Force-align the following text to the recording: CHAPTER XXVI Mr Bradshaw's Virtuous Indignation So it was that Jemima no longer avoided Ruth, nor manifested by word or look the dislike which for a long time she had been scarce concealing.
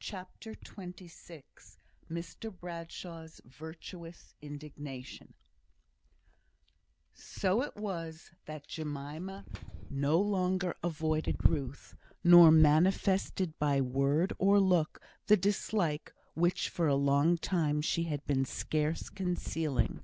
CHAPTER 0.00 0.54
XXVI 0.56 1.44
Mr 2.10 2.52
Bradshaw's 2.58 3.40
Virtuous 3.44 4.34
Indignation 4.42 5.34
So 7.14 7.62
it 7.62 7.76
was 7.76 8.32
that 8.46 8.66
Jemima 8.66 9.44
no 9.88 10.20
longer 10.20 10.74
avoided 10.82 11.36
Ruth, 11.48 11.94
nor 12.24 12.50
manifested 12.50 13.56
by 13.60 13.80
word 13.80 14.32
or 14.40 14.58
look 14.58 15.00
the 15.28 15.36
dislike 15.36 16.12
which 16.34 16.68
for 16.70 16.88
a 16.88 16.96
long 16.96 17.36
time 17.38 17.80
she 17.80 18.02
had 18.02 18.26
been 18.26 18.44
scarce 18.44 19.08
concealing. 19.08 20.02